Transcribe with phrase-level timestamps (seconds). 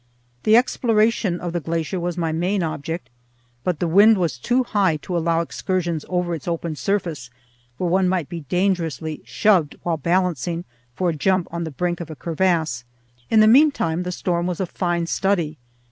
[0.45, 3.11] The exploration of the glacier was my main object,
[3.63, 7.29] but the wind was too high to allow excursions over its open surface,
[7.77, 12.09] where one might be dangerously shoved while balancing for a jump on the brink of
[12.09, 12.83] a crevasse.
[13.29, 15.59] In the mean time the storm was a fine study.